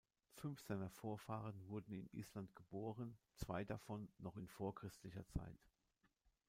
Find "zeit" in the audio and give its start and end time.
5.27-5.59